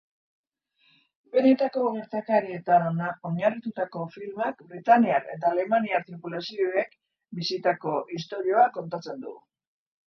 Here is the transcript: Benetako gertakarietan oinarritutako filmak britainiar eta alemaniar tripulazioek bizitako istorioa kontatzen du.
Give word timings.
Benetako 1.35 1.83
gertakarietan 1.97 2.87
oinarritutako 3.31 4.07
filmak 4.15 4.65
britainiar 4.73 5.31
eta 5.37 5.53
alemaniar 5.55 6.09
tripulazioek 6.11 6.99
bizitako 7.41 7.99
istorioa 8.21 8.67
kontatzen 8.81 9.25
du. 9.29 9.39